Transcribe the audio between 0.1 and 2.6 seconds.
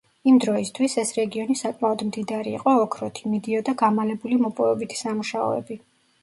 იმ დროისთვის, ეს რეგიონი საკმაოდ მდიდარი